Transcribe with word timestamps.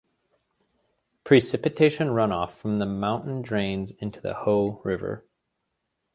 Precipitation 1.23 2.07
runoff 2.07 2.53
from 2.57 2.77
the 2.79 2.87
mountain 2.87 3.43
drains 3.43 3.91
into 3.91 4.19
the 4.19 4.33
Hoh 4.33 4.81
River. 4.83 5.27